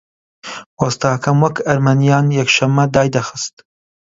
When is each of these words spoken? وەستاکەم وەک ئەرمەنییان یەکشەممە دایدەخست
وەستاکەم 0.79 1.37
وەک 1.43 1.57
ئەرمەنییان 1.65 2.27
یەکشەممە 2.39 2.85
دایدەخست 2.93 3.55